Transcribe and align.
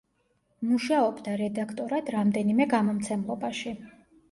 მუშაობდა 0.69 1.35
რედაქტორად 1.43 2.11
რამდენიმე 2.17 2.69
გამომცემლობაში. 2.75 3.79